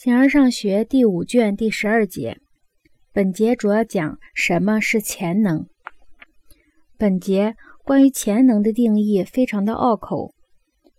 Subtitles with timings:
[0.00, 2.38] 形而上学第五卷第十二节，
[3.12, 5.66] 本节主要讲什么是潜能。
[6.96, 10.32] 本节关于潜能的定义非常的拗口。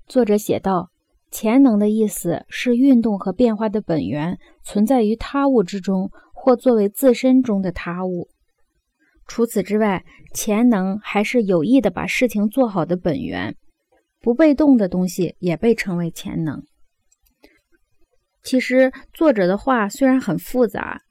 [0.05, 0.89] 作者写道：
[1.31, 8.27] 潜能的意思是运动和变化的本源存在于他物之中，或作为自身中的他物。
[9.25, 10.03] 除此之外，
[10.33, 13.55] 潜能还是有意的把事情做好的本源。
[14.19, 16.61] 不被动的东西也被称为潜能。
[18.43, 21.01] 其实作者的话虽然很复杂，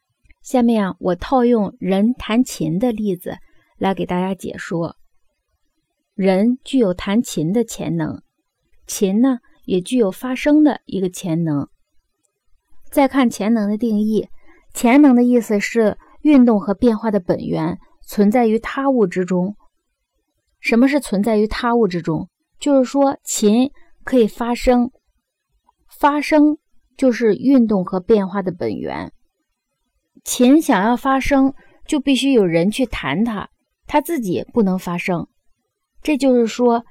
[0.43, 3.37] 下面我套用人弹琴的例子
[3.77, 4.97] 来给大家解说。
[6.15, 8.23] 人具有弹琴的潜能，
[8.87, 11.69] 琴呢也具有发声的一个潜能。
[12.91, 14.29] 再看潜能的定义，
[14.74, 19.55] 潜能的意思是运动和变化的本源存在于他物之中。
[20.59, 22.29] 什么是存在于他物之中？
[22.59, 23.71] 就是说，琴
[24.02, 24.91] 可以发声，
[25.87, 26.59] 发声
[26.98, 29.12] 就是运动和变化的本源。
[30.25, 31.54] 琴想要发声，
[31.87, 33.49] 就必须有人去弹它，
[33.87, 35.26] 它自己不能发声。
[36.02, 36.85] 这就是说，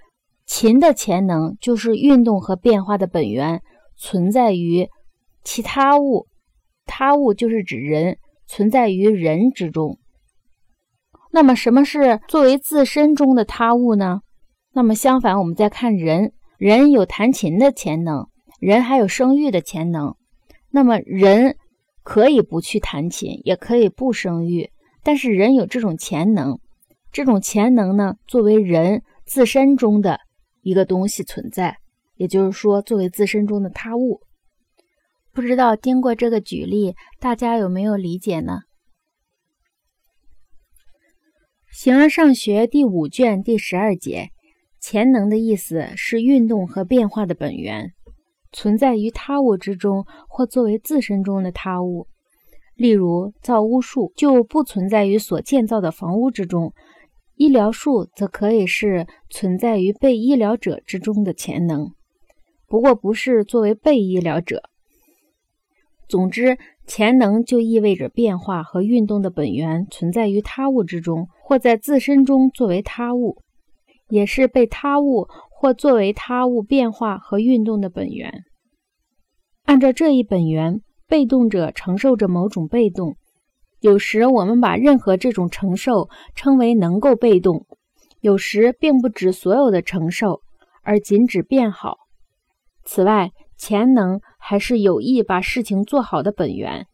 [0.46, 3.62] 琴的潜能就是运动和变化的本源
[3.96, 4.88] 存在于
[5.44, 6.28] 其他物，
[6.86, 10.00] 他物就是指人，存在于人之中。
[11.32, 14.22] 那么，什么是作为自身中的他物呢？
[14.74, 18.28] 那么相反，我们再看人，人有弹琴的潜能，
[18.60, 20.16] 人还有生育的潜能。
[20.70, 21.58] 那么人
[22.04, 24.70] 可以不去弹琴，也可以不生育，
[25.04, 26.60] 但是人有这种潜能，
[27.12, 30.20] 这种潜能呢，作为人自身中的
[30.62, 31.78] 一个东西存在，
[32.16, 34.22] 也就是说，作为自身中的他物。
[35.34, 38.62] 不知道经过这个举例，大家有没有理解呢？
[41.72, 44.30] 形而上学第五卷第十二节。
[44.80, 47.94] 潜能的意思是运动和变化的本源，
[48.52, 52.08] 存在于他物之中或作为自身中的他物。
[52.76, 56.74] 例如，造屋术就不存在于所建造的房屋之中；
[57.36, 61.92] 医疗术则可以是存在于被医疗者之中的潜能，
[62.68, 64.64] 不过不是作为被医疗者。
[66.08, 73.42] 总之，潜能就意味着变化和运动的本源存在于他物之中，或在自身中作为他物。
[74.10, 75.28] 也是被他物
[75.60, 78.44] 或作为他物变化和运动的本源。
[79.66, 83.16] 按照这一本源，被动者承受着某种被动。
[83.80, 87.66] 有时我们把任何这种承受称为能够被动，
[88.22, 90.42] 有时并不指所有的承受，
[90.84, 91.98] 而仅指变好。
[92.86, 96.86] 此外，潜能还是有意把事情做好的本源。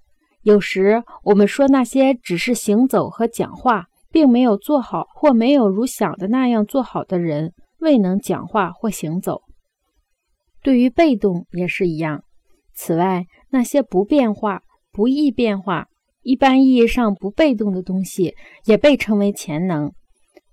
[0.42, 3.88] 有时我们说那些只是行走和讲话。
[4.14, 7.52] 并没有做好或没有如想的那样做好的人，
[7.84, 9.42] 未能讲话或行走。
[10.64, 12.24] 对于被动也是一样。
[12.74, 15.88] 此外，那些不变化、不易变化、
[16.22, 18.34] 一般意义上不被动的东西，
[18.66, 19.92] 也被称为潜能。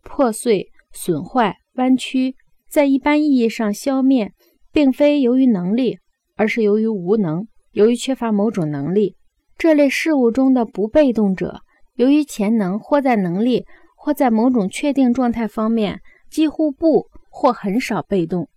[0.03, 2.35] 破碎、损坏、弯曲，
[2.69, 4.33] 在一般意义上消灭，
[4.73, 5.99] 并非由于能力，
[6.37, 9.17] 而是由于无能，由于缺乏某种能力。
[9.57, 11.61] 这类事物中的不被动者。
[11.95, 18.51] 由于潜能或在能力或在某种确定状态方面几乎不或很少被动，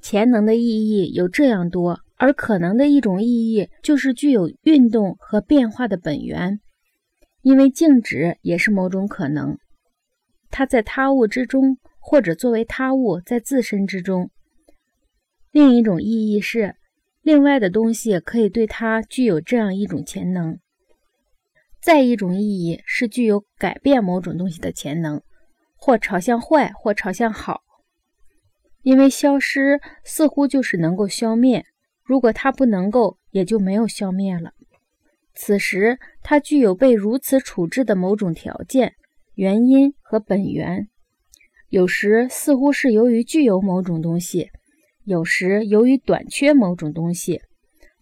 [0.00, 6.60] 潜能的意义有这样多，而可能的一种意义就是具有运动和变化的本源，
[7.40, 9.58] 因为静止也是某种可能，
[10.50, 14.30] 它在他物之中，或者作为他物在自身之中。
[15.50, 16.76] 另一种意义是，
[17.20, 20.58] 另外的东西可以对它具有这样一种潜能。
[21.80, 25.20] 再一种意义是具有改变某种东西的潜能，
[25.84, 27.62] 或朝向坏，或朝向好。
[28.82, 31.66] 因为消失似乎就是能够消灭，
[32.04, 34.52] 如果它不能够，也就没有消灭了。
[35.34, 38.94] 此时它具有被如此处置的某种条件、
[39.34, 40.86] 原因和本源。
[41.68, 44.50] 有时似乎是由于具有某种东西，
[45.02, 47.42] 有时由于短缺某种东西。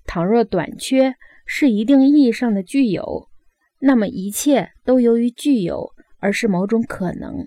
[0.04, 1.14] 倘若短缺
[1.46, 3.30] 是一定意义上的具有。
[3.78, 7.46] 那么一切都由于具有，而是某种可能；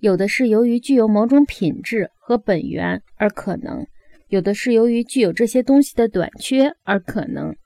[0.00, 3.84] 有的是由于具有某种品质和本源而可能；
[4.28, 7.56] 有的是由于具有这些东西的短缺而可能。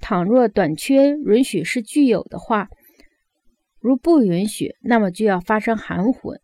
[0.00, 2.68] 倘若短缺允许是具有的话，
[3.78, 6.40] 如不允许，那么就要发生含混。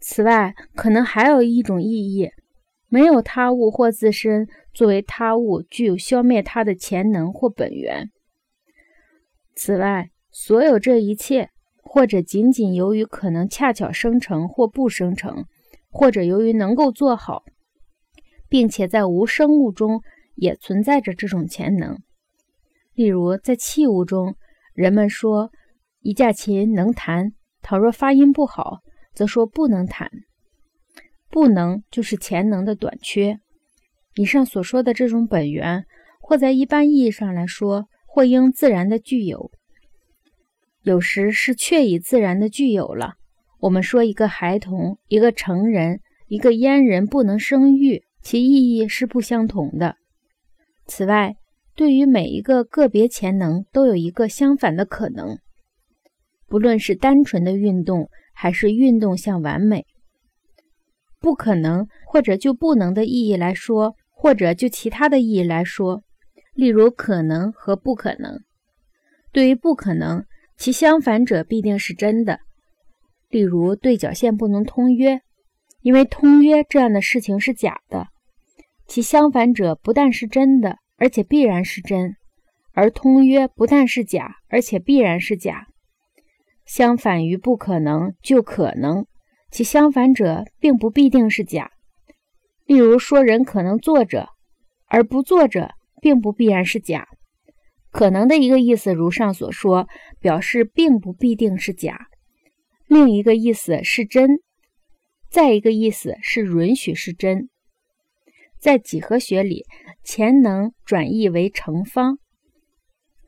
[0.00, 2.30] 此外，可能还有一种意义：
[2.88, 8.10] 没有他物或自身作为他物具有消灭它的潜能或本源。
[9.56, 11.50] 此外，所有这一切，
[11.90, 15.46] 或者仅仅由于可能恰巧生成或不生成，
[15.88, 17.44] 或者由于能够做好，
[18.46, 20.02] 并且在无生物中
[20.34, 21.98] 也存在着这种潜能。
[22.92, 24.36] 例如，在器物中，
[24.74, 25.50] 人们说
[26.00, 27.30] 一架琴能弹；
[27.62, 28.80] 倘若发音不好，
[29.14, 30.10] 则说不能弹。
[31.30, 33.40] 不能就是潜能的短缺。
[34.14, 35.86] 以上所说的这种本源，
[36.20, 39.50] 或在一般意义上来说，或应自然的具有；
[40.88, 43.16] 有时是确已自然的具有了。
[43.60, 49.96] 我们说一个孩童、一个成人、一个阉人不能生育，其意义是不相同的。
[50.86, 51.36] 此外，
[51.74, 55.36] 对于每一个个别潜能，都有一个相反的可能，
[56.46, 59.84] 不论是单纯的运动，还是运动向完美。
[61.20, 66.02] 不可能，或者就不能的意义来说，或者就其他的意义来说，
[66.54, 68.40] 例如可能和不可能。
[69.30, 70.24] 对于不可能，
[70.58, 72.40] 其相反者必定是真的。
[73.28, 75.20] 例如，对角线不能通约，
[75.82, 78.08] 因为通约这样的事情是假的。
[78.88, 82.14] 其相反者不但是真的，而且必然是真；
[82.72, 85.66] 而通约不但是假，而且必然是假。
[86.66, 89.06] 相反于不可能，就可能。
[89.50, 91.70] 其相反者并不必定是假。
[92.66, 94.28] 例如说，人可能坐着，
[94.88, 95.70] 而不坐着，
[96.02, 97.06] 并不必然是假。
[97.98, 99.88] 可能的一个意思，如上所说，
[100.20, 101.96] 表示并不必定是假；
[102.86, 104.36] 另一个意思是真；
[105.28, 107.48] 再一个意思是允许是真。
[108.56, 109.64] 在几何学里，
[110.04, 112.20] 潜能转译为成方。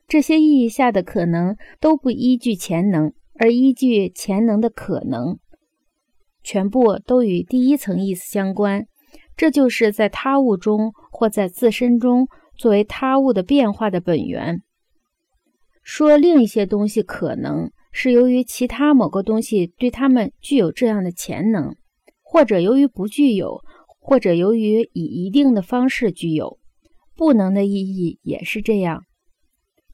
[0.07, 5.37] 这些意义下的可能都不依据潜能，而依据潜能的可能。
[6.45, 8.85] 全部都与第一层意思相关，
[9.35, 12.29] 这就是在他物中或在自身中
[12.61, 14.61] 作为他物的变化的本源。
[15.81, 21.75] 说另一些东西可能是由于其他某个东西对它们具有这样的潜能，
[22.21, 23.61] 或者由于不具有，
[23.99, 26.59] 或者由于以一定的方式具有。
[27.15, 29.05] 不能的意义也是这样。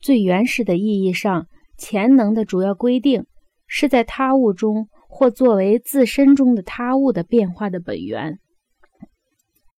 [0.02, 1.48] 最原始的意义上，
[1.78, 3.26] 潜能的主要规定
[3.66, 4.90] 是在他物中。
[5.10, 8.40] 或作为自身中的他物的变化的本源。